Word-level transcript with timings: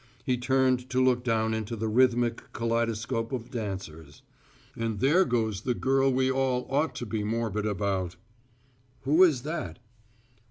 He 0.25 0.35
turned 0.35 0.89
to 0.89 0.99
look 0.99 1.23
down 1.23 1.53
into 1.53 1.75
the 1.75 1.87
rhythmic 1.87 2.51
kaleidoscope 2.53 3.31
of 3.31 3.51
dancers. 3.51 4.23
"And 4.75 4.99
there 4.99 5.25
goes 5.25 5.61
the 5.61 5.75
girl 5.75 6.11
we 6.11 6.31
all 6.31 6.65
ought 6.71 6.95
to 6.95 7.05
be 7.05 7.23
morbid 7.23 7.67
about." 7.67 8.15
"Who 9.01 9.21
is 9.21 9.43
that?" 9.43 9.77